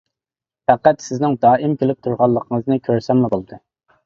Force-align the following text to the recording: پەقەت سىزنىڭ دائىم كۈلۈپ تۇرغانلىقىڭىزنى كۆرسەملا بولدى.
پەقەت 0.71 1.03
سىزنىڭ 1.07 1.35
دائىم 1.45 1.75
كۈلۈپ 1.83 2.01
تۇرغانلىقىڭىزنى 2.09 2.79
كۆرسەملا 2.89 3.31
بولدى. 3.37 3.63